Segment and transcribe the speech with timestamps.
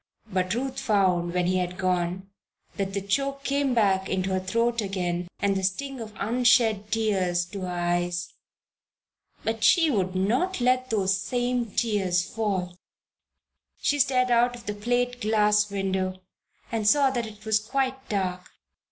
[0.33, 2.27] But Ruth found, when he had gone,
[2.75, 7.45] that the choke came back into her throat again and the sting of unshed tears
[7.45, 8.33] to her eyes.
[9.43, 12.79] But she would not let those same tears fall!
[13.79, 16.19] She stared out of the plate glass window
[16.71, 18.49] and saw that it was now quite dark.